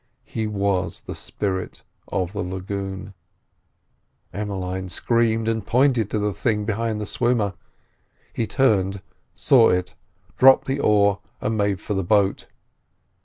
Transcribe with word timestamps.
He 0.25 0.47
was 0.47 1.01
the 1.01 1.13
spirit 1.13 1.83
of 2.07 2.33
the 2.33 2.41
lagoon. 2.41 3.13
Emmeline 4.33 4.89
screamed, 4.89 5.47
and 5.47 5.63
pointed 5.63 6.09
to 6.09 6.17
the 6.17 6.33
thing 6.33 6.65
behind 6.65 6.99
the 6.99 7.05
swimmer. 7.05 7.53
He 8.33 8.47
turned, 8.47 9.03
saw 9.35 9.69
it, 9.69 9.93
dropped 10.39 10.65
the 10.65 10.79
oar 10.79 11.19
and 11.39 11.55
made 11.55 11.79
for 11.79 11.93
the 11.93 12.03
boat. 12.03 12.47